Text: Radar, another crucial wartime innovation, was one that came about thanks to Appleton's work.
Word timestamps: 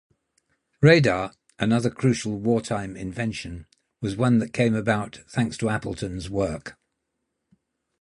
Radar, 0.81 1.31
another 1.59 1.91
crucial 1.91 2.39
wartime 2.39 2.97
innovation, 2.97 3.67
was 4.01 4.15
one 4.15 4.39
that 4.39 4.51
came 4.51 4.73
about 4.73 5.19
thanks 5.27 5.57
to 5.57 5.69
Appleton's 5.69 6.27
work. 6.27 6.75